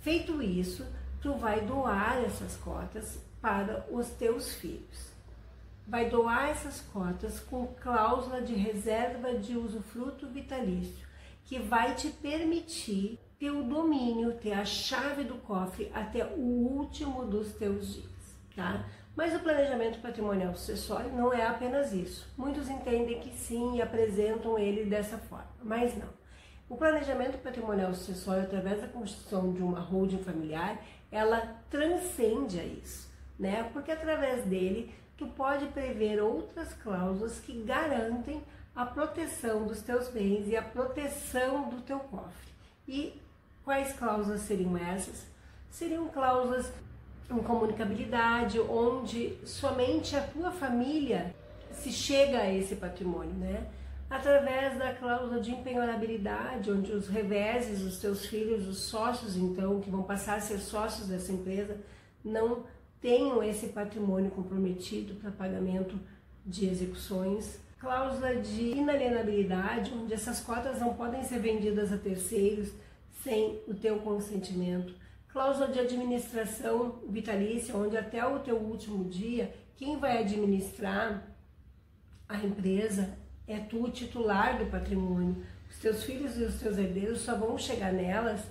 Feito 0.01 0.41
isso, 0.41 0.86
tu 1.21 1.33
vai 1.33 1.62
doar 1.62 2.24
essas 2.24 2.55
cotas 2.55 3.19
para 3.41 3.86
os 3.91 4.09
teus 4.09 4.53
filhos. 4.53 5.09
Vai 5.88 6.09
doar 6.09 6.50
essas 6.50 6.81
cotas 6.81 7.39
com 7.39 7.67
cláusula 7.81 8.41
de 8.41 8.53
reserva 8.53 9.33
de 9.33 9.57
usufruto 9.57 10.27
vitalício, 10.27 11.07
que 11.45 11.59
vai 11.59 11.95
te 11.95 12.09
permitir 12.09 13.19
ter 13.39 13.51
o 13.51 13.63
domínio, 13.63 14.38
ter 14.38 14.53
a 14.53 14.65
chave 14.65 15.24
do 15.24 15.36
cofre 15.36 15.89
até 15.93 16.25
o 16.25 16.39
último 16.39 17.25
dos 17.25 17.53
teus 17.53 17.93
dias, 17.93 18.38
tá? 18.55 18.86
Mas 19.19 19.35
o 19.35 19.39
planejamento 19.41 19.99
patrimonial 19.99 20.55
sucessório 20.55 21.11
não 21.11 21.33
é 21.33 21.45
apenas 21.45 21.91
isso. 21.91 22.25
Muitos 22.38 22.69
entendem 22.69 23.19
que 23.19 23.38
sim 23.38 23.75
e 23.75 23.81
apresentam 23.81 24.57
ele 24.57 24.85
dessa 24.85 25.17
forma, 25.17 25.49
mas 25.61 25.93
não. 25.97 26.07
O 26.69 26.77
planejamento 26.77 27.38
patrimonial 27.39 27.93
sucessório, 27.93 28.43
através 28.43 28.79
da 28.79 28.88
constituição 28.88 29.51
de 29.51 29.61
uma 29.61 29.81
holding 29.81 30.23
familiar, 30.23 30.81
ela 31.11 31.53
transcende 31.69 32.61
a 32.61 32.63
isso, 32.63 33.09
né? 33.38 33.69
Porque 33.73 33.91
através 33.91 34.45
dele 34.45 34.95
tu 35.17 35.27
pode 35.27 35.65
prever 35.65 36.21
outras 36.21 36.73
cláusulas 36.75 37.41
que 37.41 37.61
garantem 37.63 38.41
a 38.73 38.85
proteção 38.85 39.67
dos 39.67 39.81
teus 39.81 40.07
bens 40.07 40.47
e 40.47 40.55
a 40.55 40.61
proteção 40.61 41.69
do 41.69 41.81
teu 41.81 41.99
cofre. 41.99 42.53
E 42.88 43.21
quais 43.65 43.91
cláusulas 43.91 44.43
seriam 44.43 44.77
essas? 44.77 45.27
Seriam 45.69 46.07
cláusulas 46.07 46.71
em 47.31 47.38
comunicabilidade, 47.39 48.59
onde 48.59 49.38
somente 49.45 50.15
a 50.15 50.21
tua 50.21 50.51
família 50.51 51.36
se 51.71 51.91
chega 51.91 52.39
a 52.39 52.53
esse 52.53 52.75
patrimônio, 52.75 53.33
né? 53.33 53.67
Através 54.09 54.77
da 54.79 54.91
cláusula 54.93 55.39
de 55.39 55.51
empenhorabilidade, 55.51 56.71
onde 56.71 56.91
os 56.91 57.07
reveses, 57.07 57.81
os 57.81 58.00
teus 58.00 58.25
filhos, 58.25 58.67
os 58.67 58.79
sócios, 58.79 59.36
então, 59.38 59.79
que 59.79 59.89
vão 59.89 60.01
passar 60.01 60.38
a 60.38 60.41
ser 60.41 60.57
sócios 60.57 61.07
dessa 61.07 61.31
empresa, 61.31 61.77
não 62.25 62.63
tenham 63.00 63.43
esse 63.43 63.67
patrimônio 63.67 64.31
comprometido 64.31 65.13
para 65.15 65.29
pagamento 65.29 66.00
de 66.43 66.65
execuções. 66.65 67.59
Cláusula 67.79 68.36
de 68.36 68.71
inalienabilidade, 68.71 69.93
onde 69.93 70.13
essas 70.13 70.39
cotas 70.41 70.79
não 70.79 70.95
podem 70.95 71.24
ser 71.24 71.39
vendidas 71.39 71.93
a 71.93 71.98
terceiros 71.98 72.71
sem 73.24 73.62
o 73.67 73.75
teu 73.75 74.00
consentimento 74.00 74.93
cláusula 75.31 75.67
de 75.67 75.79
administração 75.79 77.00
vitalícia, 77.07 77.75
onde 77.75 77.98
até 77.98 78.25
o 78.25 78.39
teu 78.39 78.57
último 78.57 79.05
dia, 79.05 79.53
quem 79.75 79.98
vai 79.98 80.19
administrar 80.19 81.24
a 82.27 82.38
empresa 82.38 83.17
é 83.48 83.59
tu, 83.59 83.89
titular 83.89 84.57
do 84.57 84.65
patrimônio. 84.67 85.43
Os 85.69 85.77
teus 85.79 86.03
filhos 86.03 86.38
e 86.38 86.43
os 86.43 86.59
teus 86.59 86.77
herdeiros 86.77 87.21
só 87.21 87.36
vão 87.36 87.57
chegar 87.57 87.93
nelas 87.93 88.41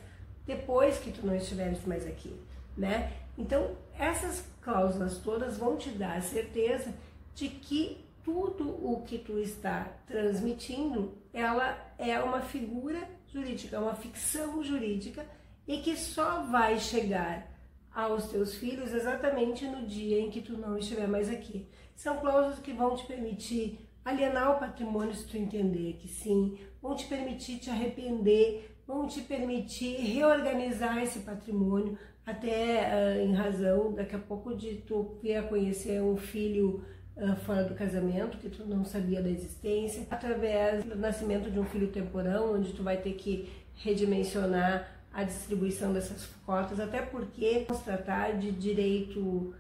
depois 0.46 0.98
que 0.98 1.12
tu 1.12 1.26
não 1.26 1.36
estiveres 1.36 1.84
mais 1.84 2.06
aqui, 2.06 2.34
né? 2.76 3.12
Então, 3.36 3.76
essas 3.98 4.44
cláusulas 4.62 5.18
todas 5.18 5.58
vão 5.58 5.76
te 5.76 5.90
dar 5.90 6.16
a 6.16 6.20
certeza 6.22 6.92
de 7.34 7.48
que 7.48 8.04
tudo 8.24 8.68
o 8.68 9.02
que 9.06 9.18
tu 9.18 9.38
está 9.38 9.84
transmitindo, 10.06 11.16
ela 11.32 11.78
é 11.98 12.18
uma 12.20 12.40
figura 12.40 13.08
jurídica, 13.32 13.76
é 13.76 13.78
uma 13.78 13.94
ficção 13.94 14.62
jurídica 14.62 15.24
e 15.68 15.78
que 15.78 15.94
só 15.96 16.44
vai 16.44 16.80
chegar 16.80 17.46
aos 17.94 18.28
teus 18.28 18.54
filhos 18.54 18.92
exatamente 18.94 19.66
no 19.66 19.86
dia 19.86 20.18
em 20.18 20.30
que 20.30 20.40
tu 20.40 20.56
não 20.56 20.78
estiver 20.78 21.06
mais 21.06 21.28
aqui. 21.28 21.68
São 21.94 22.16
cláusulas 22.16 22.58
que 22.58 22.72
vão 22.72 22.96
te 22.96 23.04
permitir 23.06 23.86
alienar 24.04 24.56
o 24.56 24.58
patrimônio 24.58 25.14
se 25.14 25.26
tu 25.26 25.36
entender 25.36 25.98
que 26.00 26.08
sim, 26.08 26.56
vão 26.80 26.96
te 26.96 27.06
permitir 27.06 27.58
te 27.58 27.68
arrepender, 27.68 28.74
vão 28.86 29.06
te 29.06 29.20
permitir 29.20 29.96
reorganizar 29.96 31.02
esse 31.02 31.18
patrimônio, 31.20 31.98
até 32.24 32.88
uh, 32.88 33.20
em 33.20 33.34
razão 33.34 33.92
daqui 33.92 34.14
a 34.14 34.18
pouco 34.18 34.54
de 34.54 34.76
tu 34.76 35.18
vir 35.22 35.36
a 35.36 35.42
conhecer 35.42 36.00
um 36.02 36.16
filho 36.16 36.84
uh, 37.16 37.36
fora 37.44 37.64
do 37.64 37.74
casamento, 37.74 38.38
que 38.38 38.48
tu 38.48 38.64
não 38.64 38.84
sabia 38.84 39.20
da 39.20 39.28
existência, 39.28 40.06
através 40.10 40.84
do 40.84 40.96
nascimento 40.96 41.50
de 41.50 41.58
um 41.58 41.64
filho 41.64 41.88
temporão, 41.88 42.54
onde 42.54 42.72
tu 42.72 42.82
vai 42.82 42.96
ter 42.96 43.12
que 43.14 43.50
redimensionar 43.74 44.97
a 45.12 45.24
distribuição 45.24 45.92
dessas 45.92 46.28
cotas, 46.44 46.78
até 46.78 47.02
porque 47.02 47.64
vamos 47.68 47.82
tratar 47.82 48.38
de 48.38 48.52
direito 48.52 49.54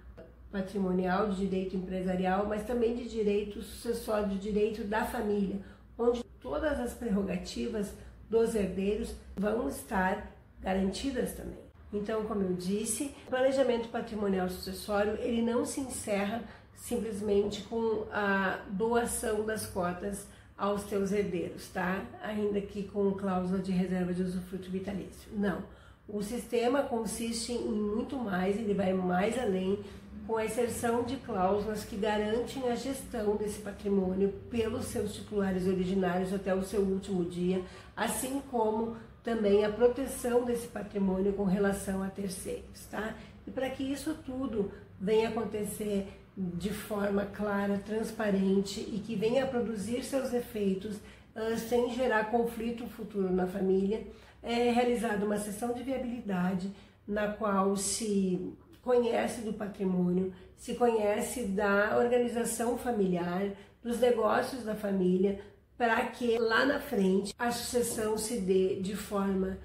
patrimonial, 0.50 1.28
de 1.28 1.46
direito 1.46 1.76
empresarial, 1.76 2.46
mas 2.46 2.64
também 2.64 2.94
de 2.94 3.08
direito 3.08 3.62
sucessório, 3.62 4.28
de 4.28 4.38
direito 4.38 4.84
da 4.84 5.04
família, 5.04 5.60
onde 5.98 6.22
todas 6.40 6.78
as 6.80 6.94
prerrogativas 6.94 7.92
dos 8.30 8.54
herdeiros 8.54 9.14
vão 9.36 9.68
estar 9.68 10.32
garantidas 10.60 11.32
também. 11.32 11.68
Então, 11.92 12.24
como 12.24 12.42
eu 12.42 12.52
disse, 12.54 13.14
o 13.26 13.30
planejamento 13.30 13.88
patrimonial 13.88 14.48
sucessório, 14.48 15.14
ele 15.20 15.42
não 15.42 15.64
se 15.64 15.80
encerra 15.80 16.42
simplesmente 16.74 17.62
com 17.62 18.06
a 18.12 18.60
doação 18.70 19.44
das 19.44 19.66
cotas 19.66 20.26
aos 20.58 20.82
teus 20.82 21.12
herdeiros, 21.12 21.68
tá? 21.68 22.02
Ainda 22.22 22.60
que 22.60 22.82
com 22.82 23.12
cláusula 23.12 23.60
de 23.60 23.70
reserva 23.70 24.12
de 24.12 24.22
usufruto 24.22 24.68
vitalício. 24.68 25.30
Não. 25.32 25.62
O 26.08 26.22
sistema 26.22 26.82
consiste 26.82 27.52
em 27.52 27.68
muito 27.68 28.16
mais, 28.16 28.56
ele 28.56 28.74
vai 28.74 28.92
mais 28.92 29.38
além 29.38 29.78
com 30.26 30.36
a 30.36 30.44
inserção 30.44 31.04
de 31.04 31.16
cláusulas 31.16 31.84
que 31.84 31.96
garantem 31.96 32.68
a 32.70 32.74
gestão 32.74 33.36
desse 33.36 33.60
patrimônio 33.60 34.30
pelos 34.50 34.86
seus 34.86 35.14
titulares 35.14 35.66
originários 35.66 36.34
até 36.34 36.54
o 36.54 36.62
seu 36.62 36.82
último 36.82 37.24
dia, 37.24 37.62
assim 37.96 38.42
como 38.50 38.96
também 39.22 39.64
a 39.64 39.70
proteção 39.70 40.44
desse 40.44 40.66
patrimônio 40.68 41.32
com 41.32 41.44
relação 41.44 42.02
a 42.02 42.08
terceiros, 42.08 42.84
tá? 42.90 43.14
E 43.48 43.50
para 43.50 43.70
que 43.70 43.82
isso 43.82 44.14
tudo 44.26 44.70
venha 45.00 45.30
acontecer 45.30 46.06
de 46.36 46.68
forma 46.68 47.24
clara, 47.24 47.78
transparente 47.78 48.78
e 48.80 48.98
que 48.98 49.16
venha 49.16 49.44
a 49.44 49.46
produzir 49.46 50.04
seus 50.04 50.34
efeitos 50.34 50.96
uh, 51.34 51.56
sem 51.56 51.94
gerar 51.94 52.30
conflito 52.30 52.86
futuro 52.86 53.32
na 53.32 53.46
família, 53.46 54.06
é 54.42 54.70
realizada 54.70 55.24
uma 55.24 55.38
sessão 55.38 55.72
de 55.72 55.82
viabilidade 55.82 56.70
na 57.06 57.28
qual 57.28 57.74
se 57.74 58.54
conhece 58.82 59.40
do 59.40 59.54
patrimônio, 59.54 60.30
se 60.58 60.74
conhece 60.74 61.44
da 61.44 61.96
organização 61.98 62.76
familiar, 62.76 63.50
dos 63.82 63.98
negócios 63.98 64.62
da 64.62 64.74
família, 64.74 65.40
para 65.78 66.04
que 66.08 66.36
lá 66.36 66.66
na 66.66 66.80
frente 66.80 67.32
a 67.38 67.50
sucessão 67.50 68.18
se 68.18 68.40
dê 68.40 68.76
de 68.76 68.94
forma 68.94 69.56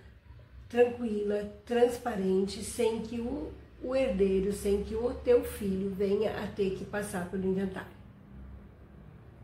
tranquila, 0.69 1.51
transparente, 1.65 2.63
sem 2.63 3.01
que 3.01 3.19
o 3.19 3.51
o 3.83 3.95
herdeiro 3.95 4.53
sem 4.53 4.83
que 4.83 4.95
o 4.95 5.13
teu 5.13 5.43
filho 5.43 5.89
venha 5.89 6.43
a 6.43 6.47
ter 6.47 6.71
que 6.71 6.85
passar 6.85 7.29
pelo 7.29 7.45
inventário. 7.45 8.02